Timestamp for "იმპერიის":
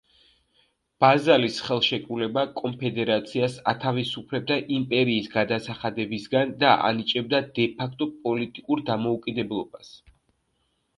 4.79-5.31